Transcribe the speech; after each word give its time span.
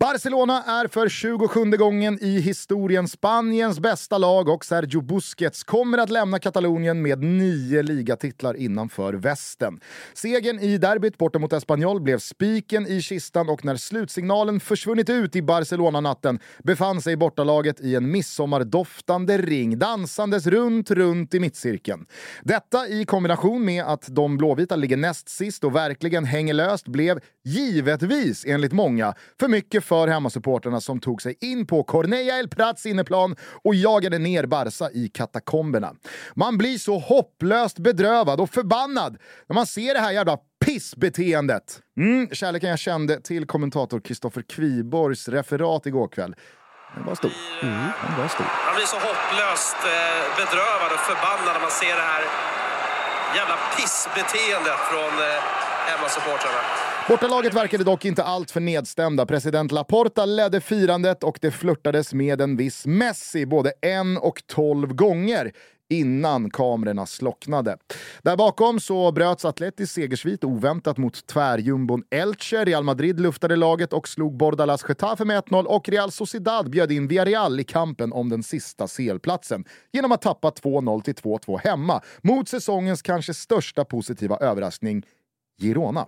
Barcelona 0.00 0.62
är 0.62 0.88
för 0.88 1.08
27 1.08 1.70
gången 1.70 2.18
i 2.20 2.40
historien 2.40 3.08
Spaniens 3.08 3.80
bästa 3.80 4.18
lag 4.18 4.48
och 4.48 4.64
Sergio 4.64 5.00
Busquets 5.00 5.64
kommer 5.64 5.98
att 5.98 6.10
lämna 6.10 6.38
Katalonien 6.38 7.02
med 7.02 7.22
nio 7.22 7.82
ligatitlar 7.82 8.56
innanför 8.56 9.14
västen. 9.14 9.80
Segern 10.14 10.58
i 10.58 10.78
derbyt 10.78 11.18
borta 11.18 11.38
mot 11.38 11.52
Espanyol 11.52 12.00
blev 12.00 12.18
spiken 12.18 12.86
i 12.86 13.02
kistan 13.02 13.48
och 13.48 13.64
när 13.64 13.76
slutsignalen 13.76 14.60
försvunnit 14.60 15.10
ut 15.10 15.36
i 15.36 15.42
Barcelona-natten 15.42 16.38
befann 16.62 17.02
sig 17.02 17.16
bortalaget 17.16 17.80
i 17.80 17.94
en 17.94 18.10
midsommardoftande 18.10 19.38
ring 19.38 19.78
dansandes 19.78 20.46
runt, 20.46 20.90
runt 20.90 21.34
i 21.34 21.40
mittcirkeln. 21.40 22.06
Detta 22.42 22.88
i 22.88 23.04
kombination 23.04 23.64
med 23.64 23.84
att 23.84 24.06
de 24.08 24.36
blåvita 24.36 24.76
ligger 24.76 24.96
näst 24.96 25.28
sist 25.28 25.64
och 25.64 25.76
verkligen 25.76 26.24
hänger 26.24 26.54
löst 26.54 26.88
blev 26.88 27.20
givetvis, 27.44 28.44
enligt 28.46 28.72
många, 28.72 29.14
för 29.40 29.48
mycket 29.48 29.83
för 29.84 30.08
hemmasupporterna 30.08 30.80
som 30.80 31.00
tog 31.00 31.22
sig 31.22 31.36
in 31.40 31.66
på 31.66 31.82
Corneja 31.82 32.38
El 32.38 32.48
Prats 32.48 32.86
inneplan 32.86 33.36
och 33.64 33.74
jagade 33.74 34.18
ner 34.18 34.46
Barca 34.46 34.90
i 34.90 35.08
katakomberna. 35.08 35.94
Man 36.34 36.58
blir 36.58 36.78
så 36.78 36.98
hopplöst 36.98 37.78
bedrövad 37.78 38.40
och 38.40 38.50
förbannad 38.50 39.18
när 39.46 39.54
man 39.54 39.66
ser 39.66 39.94
det 39.94 40.00
här 40.00 40.12
jävla 40.12 40.38
pissbeteendet. 40.64 41.80
Mm, 41.96 42.28
kärleken 42.32 42.70
jag 42.70 42.78
kände 42.78 43.20
till 43.20 43.46
kommentator 43.46 44.00
Kristoffer 44.00 44.42
Kviborgs 44.42 45.28
referat 45.28 45.86
igår 45.86 46.08
kväll 46.08 46.34
den 46.94 47.04
var 47.06 47.14
stor. 47.14 47.32
Mm. 47.62 47.90
Den 48.06 48.14
var 48.20 48.28
stor. 48.28 48.46
Man 48.66 48.74
blir 48.78 48.86
så 48.94 48.98
hopplöst 49.08 49.80
eh, 49.94 50.22
bedrövad 50.40 50.90
och 50.96 51.04
förbannad 51.10 51.52
när 51.56 51.60
man 51.66 51.74
ser 51.82 51.94
det 52.00 52.06
här 52.12 52.22
jävla 53.38 53.56
pissbeteendet 53.76 54.80
från 54.90 55.12
eh, 55.28 55.40
hemmasupportrarna. 55.88 56.93
Bortalaget 57.08 57.54
verkade 57.54 57.84
dock 57.84 58.04
inte 58.04 58.24
allt 58.24 58.50
för 58.50 58.60
nedstämda. 58.60 59.26
President 59.26 59.72
Laporta 59.72 60.24
ledde 60.24 60.60
firandet 60.60 61.24
och 61.24 61.38
det 61.40 61.50
flörtades 61.50 62.14
med 62.14 62.40
en 62.40 62.56
viss 62.56 62.86
Messi 62.86 63.46
både 63.46 63.72
en 63.80 64.16
och 64.16 64.42
tolv 64.46 64.94
gånger 64.94 65.52
innan 65.90 66.50
kamerorna 66.50 67.06
slocknade. 67.06 67.76
Där 68.22 68.36
bakom 68.36 68.80
så 68.80 69.12
bröts 69.12 69.44
Atletis 69.44 69.92
segersvit 69.92 70.44
oväntat 70.44 70.98
mot 70.98 71.26
tvärjumbon 71.26 72.02
Elche. 72.10 72.64
Real 72.64 72.84
Madrid 72.84 73.20
luftade 73.20 73.56
laget 73.56 73.92
och 73.92 74.08
slog 74.08 74.36
Bordalas 74.36 74.84
Getafe 74.88 75.24
med 75.24 75.42
1-0 75.42 75.64
och 75.64 75.88
Real 75.88 76.12
Sociedad 76.12 76.70
bjöd 76.70 76.92
in 76.92 77.08
Villarreal 77.08 77.60
i 77.60 77.64
kampen 77.64 78.12
om 78.12 78.28
den 78.28 78.42
sista 78.42 78.86
CL-platsen 78.86 79.64
genom 79.92 80.12
att 80.12 80.22
tappa 80.22 80.50
2-0 80.50 81.02
till 81.02 81.14
2-2 81.14 81.58
hemma 81.64 82.02
mot 82.22 82.48
säsongens 82.48 83.02
kanske 83.02 83.34
största 83.34 83.84
positiva 83.84 84.36
överraskning, 84.36 85.02
Girona. 85.60 86.06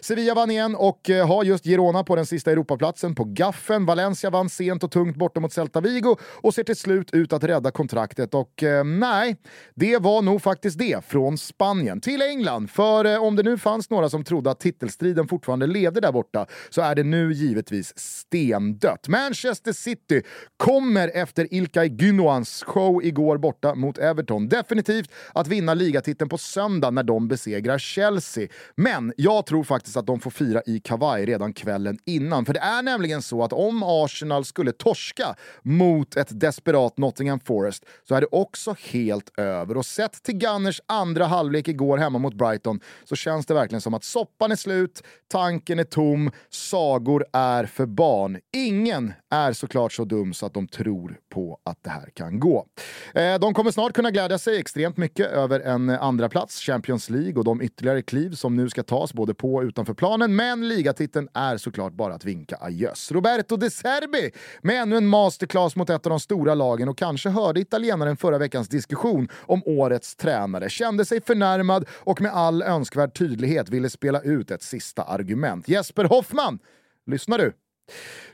Sevilla 0.00 0.34
vann 0.34 0.50
igen 0.50 0.74
och 0.74 1.10
eh, 1.10 1.28
har 1.28 1.44
just 1.44 1.64
Girona 1.64 2.04
på 2.04 2.16
den 2.16 2.26
sista 2.26 2.50
Europaplatsen 2.50 3.14
på 3.14 3.24
gaffen. 3.24 3.86
Valencia 3.86 4.30
vann 4.30 4.48
sent 4.48 4.84
och 4.84 4.90
tungt 4.90 5.16
borta 5.16 5.40
mot 5.40 5.52
Celta 5.52 5.80
Vigo 5.80 6.16
och 6.22 6.54
ser 6.54 6.64
till 6.64 6.76
slut 6.76 7.10
ut 7.14 7.32
att 7.32 7.44
rädda 7.44 7.70
kontraktet. 7.70 8.34
Och 8.34 8.62
eh, 8.62 8.84
nej, 8.84 9.36
det 9.74 9.98
var 9.98 10.22
nog 10.22 10.42
faktiskt 10.42 10.78
det 10.78 11.04
från 11.04 11.38
Spanien 11.38 12.00
till 12.00 12.22
England. 12.22 12.70
För 12.70 13.04
eh, 13.04 13.22
om 13.22 13.36
det 13.36 13.42
nu 13.42 13.58
fanns 13.58 13.90
några 13.90 14.08
som 14.08 14.24
trodde 14.24 14.50
att 14.50 14.60
titelstriden 14.60 15.28
fortfarande 15.28 15.66
levde 15.66 16.00
där 16.00 16.12
borta 16.12 16.46
så 16.70 16.82
är 16.82 16.94
det 16.94 17.04
nu 17.04 17.32
givetvis 17.32 17.98
stendött. 17.98 19.08
Manchester 19.08 19.72
City 19.72 20.22
kommer 20.56 21.08
efter 21.14 21.54
Ilkay 21.54 21.88
Gündoğans 21.88 22.64
show 22.64 23.04
igår 23.04 23.38
borta 23.38 23.74
mot 23.74 23.98
Everton 23.98 24.48
definitivt 24.48 25.10
att 25.34 25.48
vinna 25.48 25.74
ligatiteln 25.74 26.28
på 26.28 26.38
söndag 26.38 26.90
när 26.90 27.02
de 27.02 27.28
besegrar 27.28 27.78
Chelsea. 27.78 28.48
Men 28.76 29.12
jag 29.16 29.46
tror 29.46 29.55
tror 29.56 29.64
faktiskt 29.64 29.96
att 29.96 30.06
de 30.06 30.20
får 30.20 30.30
fira 30.30 30.62
i 30.66 30.80
kavaj 30.80 31.24
redan 31.24 31.52
kvällen 31.52 31.98
innan. 32.04 32.44
För 32.44 32.54
det 32.54 32.60
är 32.60 32.82
nämligen 32.82 33.22
så 33.22 33.44
att 33.44 33.52
om 33.52 33.82
Arsenal 33.82 34.44
skulle 34.44 34.72
torska 34.72 35.34
mot 35.62 36.16
ett 36.16 36.40
desperat 36.40 36.98
Nottingham 36.98 37.40
Forest 37.40 37.84
så 38.08 38.14
är 38.14 38.20
det 38.20 38.26
också 38.26 38.76
helt 38.90 39.38
över. 39.38 39.76
Och 39.76 39.86
sett 39.86 40.22
till 40.22 40.38
Gunners 40.38 40.80
andra 40.86 41.24
halvlek 41.24 41.68
igår 41.68 41.98
hemma 41.98 42.18
mot 42.18 42.34
Brighton 42.34 42.80
så 43.04 43.16
känns 43.16 43.46
det 43.46 43.54
verkligen 43.54 43.80
som 43.80 43.94
att 43.94 44.04
soppan 44.04 44.52
är 44.52 44.56
slut, 44.56 45.02
tanken 45.28 45.78
är 45.78 45.84
tom, 45.84 46.30
sagor 46.50 47.24
är 47.32 47.66
för 47.66 47.86
barn. 47.86 48.38
Ingen 48.56 49.12
är 49.30 49.52
såklart 49.52 49.92
så 49.92 50.04
dum 50.04 50.34
så 50.34 50.46
att 50.46 50.54
de 50.54 50.68
tror 50.68 51.18
på 51.34 51.58
att 51.64 51.78
det 51.82 51.90
här 51.90 52.10
kan 52.14 52.40
gå. 52.40 52.66
Eh, 53.14 53.38
de 53.38 53.54
kommer 53.54 53.70
snart 53.70 53.92
kunna 53.92 54.10
glädja 54.10 54.38
sig 54.38 54.58
extremt 54.58 54.96
mycket 54.96 55.26
över 55.26 55.60
en 55.60 55.88
eh, 55.88 56.02
andra 56.02 56.28
plats 56.28 56.60
Champions 56.60 57.10
League 57.10 57.34
och 57.34 57.44
de 57.44 57.62
ytterligare 57.62 58.02
kliv 58.02 58.30
som 58.30 58.56
nu 58.56 58.68
ska 58.68 58.82
tas 58.82 59.12
både 59.14 59.34
på 59.34 59.45
på 59.46 59.62
utanför 59.62 59.94
planen, 59.94 60.36
men 60.36 60.68
ligatiteln 60.68 61.28
är 61.34 61.56
såklart 61.56 61.92
bara 61.92 62.14
att 62.14 62.24
vinka 62.24 62.56
adjöss. 62.60 63.12
Roberto 63.12 63.56
De 63.56 63.70
Serbi 63.70 64.30
med 64.62 64.82
ännu 64.82 64.96
en 64.96 65.06
masterclass 65.06 65.76
mot 65.76 65.90
ett 65.90 66.06
av 66.06 66.10
de 66.10 66.20
stora 66.20 66.54
lagen 66.54 66.88
och 66.88 66.98
kanske 66.98 67.28
hörde 67.28 67.60
italienaren 67.60 68.16
förra 68.16 68.38
veckans 68.38 68.68
diskussion 68.68 69.28
om 69.40 69.62
årets 69.66 70.16
tränare, 70.16 70.68
kände 70.68 71.04
sig 71.04 71.20
förnärmad 71.20 71.88
och 71.90 72.20
med 72.20 72.32
all 72.32 72.62
önskvärd 72.62 73.18
tydlighet 73.18 73.68
ville 73.68 73.90
spela 73.90 74.20
ut 74.20 74.50
ett 74.50 74.62
sista 74.62 75.02
argument. 75.02 75.68
Jesper 75.68 76.04
Hoffman, 76.04 76.58
lyssnar 77.06 77.38
du? 77.38 77.52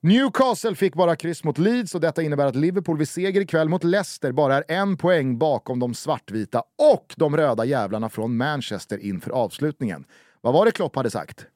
Newcastle 0.00 0.74
fick 0.74 0.94
bara 0.94 1.16
kryss 1.16 1.44
mot 1.44 1.58
Leeds 1.58 1.94
och 1.94 2.00
detta 2.00 2.22
innebär 2.22 2.46
att 2.46 2.56
Liverpool 2.56 2.98
vid 2.98 3.08
seger 3.08 3.40
ikväll 3.40 3.68
mot 3.68 3.84
Leicester 3.84 4.32
bara 4.32 4.56
är 4.56 4.64
en 4.68 4.96
poäng 4.96 5.38
bakom 5.38 5.78
de 5.78 5.94
svartvita 5.94 6.62
och 6.78 7.14
de 7.16 7.36
röda 7.36 7.64
jävlarna 7.64 8.08
från 8.08 8.36
Manchester 8.36 8.98
inför 8.98 9.30
avslutningen. 9.30 10.04
Vad 10.40 10.52
var 10.52 10.64
det 10.64 10.72
Klopp 10.72 10.96
hade 10.96 11.10
sagt? 11.10 11.46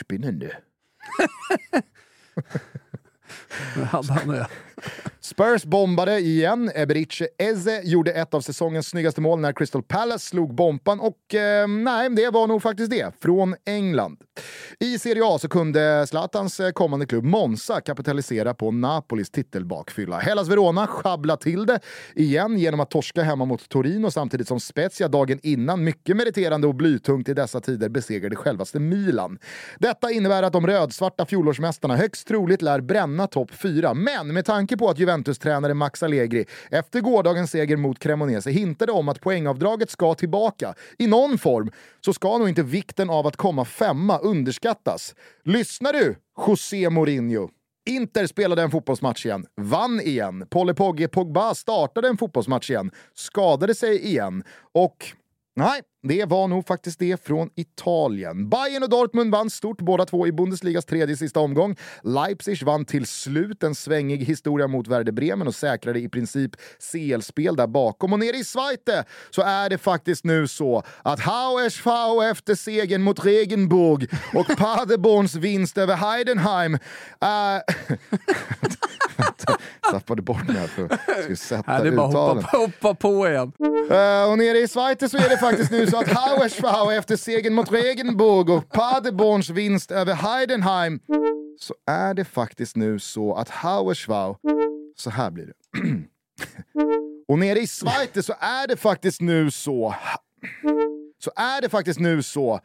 Spinnende. 0.00 0.56
hade 3.90 4.12
han 4.12 4.28
det? 4.28 4.48
Spurs 5.20 5.64
bombade 5.64 6.18
igen. 6.18 6.70
Eberice 6.74 7.28
Eze 7.38 7.80
gjorde 7.84 8.12
ett 8.12 8.34
av 8.34 8.40
säsongens 8.40 8.88
snyggaste 8.88 9.20
mål 9.20 9.40
när 9.40 9.52
Crystal 9.52 9.82
Palace 9.82 10.28
slog 10.28 10.54
bompan 10.54 11.00
och 11.00 11.34
eh, 11.34 11.68
nej, 11.68 12.10
det 12.10 12.30
var 12.30 12.46
nog 12.46 12.62
faktiskt 12.62 12.90
det. 12.90 13.12
Från 13.20 13.54
England. 13.66 14.16
I 14.80 14.98
Serie 14.98 15.22
A 15.24 15.38
så 15.38 15.48
kunde 15.48 16.06
Zlatans 16.06 16.60
eh, 16.60 16.70
kommande 16.70 17.06
klubb 17.06 17.24
Monza 17.24 17.80
kapitalisera 17.80 18.54
på 18.54 18.70
Napolis 18.70 19.30
titelbakfylla. 19.30 20.18
Hellas 20.18 20.48
Verona 20.48 20.86
sjabblade 20.86 21.42
till 21.42 21.66
det 21.66 21.80
igen 22.14 22.58
genom 22.58 22.80
att 22.80 22.90
torska 22.90 23.22
hemma 23.22 23.44
mot 23.44 23.68
Torino 23.68 24.10
samtidigt 24.10 24.48
som 24.48 24.60
Spezia 24.60 25.08
dagen 25.08 25.40
innan, 25.42 25.84
mycket 25.84 26.16
meriterande 26.16 26.66
och 26.66 26.74
blytungt 26.74 27.28
i 27.28 27.34
dessa 27.34 27.60
tider, 27.60 27.88
besegrade 27.88 28.36
självaste 28.36 28.80
Milan. 28.80 29.38
Detta 29.78 30.10
innebär 30.10 30.42
att 30.42 30.52
de 30.52 30.66
rödsvarta 30.66 31.26
fjolårsmästarna 31.26 31.96
högst 31.96 32.28
troligt 32.28 32.62
lär 32.62 32.80
bränna 32.80 33.26
topp 33.26 33.50
4, 33.50 33.94
men 33.94 34.34
med 34.34 34.44
tanke 34.44 34.73
på 34.76 34.88
att 34.88 34.98
Juventus-tränare 34.98 35.74
Max 35.74 36.02
Allegri 36.02 36.46
efter 36.70 37.00
gårdagens 37.00 37.50
seger 37.50 37.76
mot 37.76 37.98
Cremonese 37.98 38.50
hintade 38.50 38.92
om 38.92 39.08
att 39.08 39.20
poängavdraget 39.20 39.90
ska 39.90 40.14
tillbaka 40.14 40.74
i 40.98 41.06
någon 41.06 41.38
form 41.38 41.70
så 42.00 42.12
ska 42.12 42.38
nog 42.38 42.48
inte 42.48 42.62
vikten 42.62 43.10
av 43.10 43.26
att 43.26 43.36
komma 43.36 43.64
femma 43.64 44.18
underskattas. 44.18 45.14
Lyssnar 45.44 45.92
du, 45.92 46.16
José 46.46 46.90
Mourinho? 46.90 47.48
Inter 47.86 48.26
spelade 48.26 48.62
en 48.62 48.70
fotbollsmatch 48.70 49.26
igen, 49.26 49.46
vann 49.56 50.00
igen. 50.00 50.46
Polle 50.50 50.74
Pogge 50.74 51.08
Pogba 51.08 51.54
startade 51.54 52.08
en 52.08 52.16
fotbollsmatch 52.16 52.70
igen, 52.70 52.90
skadade 53.14 53.74
sig 53.74 54.06
igen 54.06 54.44
och 54.72 55.06
Nej, 55.56 55.80
det 56.02 56.24
var 56.24 56.48
nog 56.48 56.66
faktiskt 56.66 56.98
det 56.98 57.24
från 57.24 57.50
Italien. 57.54 58.48
Bayern 58.48 58.82
och 58.82 58.88
Dortmund 58.88 59.32
vann 59.32 59.50
stort 59.50 59.80
båda 59.80 60.04
två 60.04 60.26
i 60.26 60.32
Bundesligas 60.32 60.84
tredje 60.84 61.16
sista 61.16 61.40
omgång. 61.40 61.76
Leipzig 62.02 62.62
vann 62.62 62.84
till 62.84 63.06
slut 63.06 63.62
en 63.62 63.74
svängig 63.74 64.18
historia 64.18 64.68
mot 64.68 64.88
Werder 64.88 65.12
Bremen 65.12 65.46
och 65.46 65.54
säkrade 65.54 65.98
i 65.98 66.08
princip 66.08 66.50
CL-spel 66.92 67.56
där 67.56 67.66
bakom. 67.66 68.12
Och 68.12 68.18
nere 68.18 68.36
i 68.36 68.44
Zweite 68.44 69.04
så 69.30 69.42
är 69.42 69.70
det 69.70 69.78
faktiskt 69.78 70.24
nu 70.24 70.48
så 70.48 70.82
att 71.02 71.20
HSV 71.20 71.90
efter 72.30 72.54
segern 72.54 73.02
mot 73.02 73.24
Regenburg 73.24 74.08
och 74.34 74.46
Paderborns 74.58 75.34
vinst 75.34 75.78
över 75.78 75.94
Heidenheim 75.94 76.78
är... 77.20 77.62
Tappade 79.90 80.22
bort 80.22 80.48
mig 80.48 80.56
här 80.56 80.66
för 80.66 80.84
att 80.84 81.38
sätta 81.38 81.60
uttalen. 81.62 81.84
Det 81.84 81.88
är 81.88 81.96
bara 81.96 82.34
hoppa, 82.34 82.56
hoppa 82.56 82.94
på 82.94 83.28
igen. 83.28 83.52
Uh, 83.90 84.30
och 84.30 84.38
nere 84.38 84.58
i 84.58 84.68
Zweite 84.68 85.08
så 85.08 85.16
är 85.16 85.28
det 85.28 85.38
faktiskt 85.38 85.70
nu 85.70 85.86
så 85.86 85.98
att 85.98 86.08
Hauersfrau 86.08 86.90
efter 86.90 87.16
segern 87.16 87.54
mot 87.54 87.72
Regenburg 87.72 88.50
och 88.50 88.68
Paderborns 88.68 89.50
vinst 89.50 89.90
över 89.90 90.14
Heidenheim 90.14 91.00
så 91.58 91.74
är 91.86 92.14
det 92.14 92.24
faktiskt 92.24 92.76
nu 92.76 92.98
så 92.98 93.34
att 93.34 93.48
Hauersfrau, 93.48 94.36
så 94.96 95.10
här 95.10 95.30
blir 95.30 95.46
det. 95.46 95.52
och 97.28 97.38
nere 97.38 97.58
i 97.58 97.66
Zweite 97.66 98.22
så 98.22 98.34
är 98.40 98.66
det 98.66 98.76
faktiskt 98.76 99.20
nu 99.20 99.50
så, 99.50 99.94
så 101.24 101.30
är 101.36 101.60
det 101.62 101.68
faktiskt 101.68 102.00
nu 102.00 102.22
så 102.22 102.60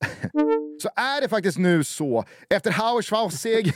så 0.82 0.88
är 0.96 1.20
det 1.20 1.28
faktiskt 1.28 1.58
nu 1.58 1.84
så, 1.84 2.24
efter 2.50 2.70
Hauersvaus 2.70 3.34
seger, 3.34 3.74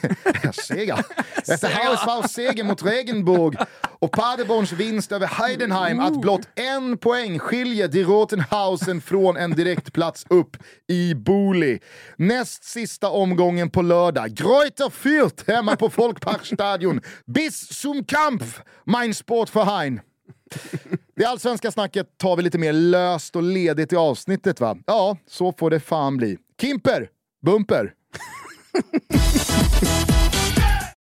seger, 0.62 1.04
efter 1.52 1.68
Hauersvaus 1.68 2.32
seger 2.32 2.64
mot 2.64 2.82
Regenburg 2.82 3.56
och 4.04 4.12
Paderborns 4.12 4.72
vinst 4.72 5.12
över 5.12 5.26
Heidenheim 5.26 6.00
att 6.00 6.20
blott 6.20 6.48
en 6.54 6.98
poäng 6.98 7.38
skiljer 7.38 7.88
Die 7.88 8.04
Rotenhausen 8.04 9.00
från 9.00 9.36
en 9.36 9.50
direktplats 9.50 10.26
upp 10.30 10.56
i 10.88 11.14
Boli. 11.14 11.80
Näst 12.16 12.64
sista 12.64 13.08
omgången 13.08 13.70
på 13.70 13.82
lördag. 13.82 14.30
Greuter 14.30 14.88
Fürth 14.88 15.52
hemma 15.52 15.76
på 15.76 15.90
Folkparkstadion. 15.90 17.00
Bis 17.26 17.68
zum 17.68 18.04
Kampf, 18.04 18.60
mein 18.86 19.14
Sport 19.14 19.48
fär 19.48 19.64
hein. 19.64 20.00
Det 21.16 21.24
allsvenska 21.24 21.70
snacket 21.70 22.18
tar 22.18 22.36
vi 22.36 22.42
lite 22.42 22.58
mer 22.58 22.72
löst 22.72 23.36
och 23.36 23.42
ledigt 23.42 23.92
i 23.92 23.96
avsnittet 23.96 24.60
va? 24.60 24.76
Ja, 24.86 25.16
så 25.26 25.52
får 25.52 25.70
det 25.70 25.80
fan 25.80 26.16
bli. 26.16 26.38
Kimper! 26.60 27.08
Bumper! 27.46 27.94